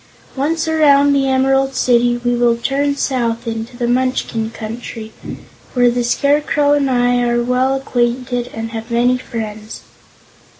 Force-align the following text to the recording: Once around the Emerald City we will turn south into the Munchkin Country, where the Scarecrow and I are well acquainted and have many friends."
Once 0.35 0.67
around 0.67 1.13
the 1.13 1.29
Emerald 1.29 1.75
City 1.75 2.17
we 2.23 2.35
will 2.35 2.57
turn 2.57 2.95
south 2.95 3.45
into 3.45 3.77
the 3.77 3.87
Munchkin 3.87 4.49
Country, 4.49 5.11
where 5.75 5.91
the 5.91 6.03
Scarecrow 6.03 6.73
and 6.73 6.89
I 6.89 7.21
are 7.21 7.43
well 7.43 7.75
acquainted 7.75 8.49
and 8.51 8.71
have 8.71 8.89
many 8.89 9.19
friends." 9.19 9.81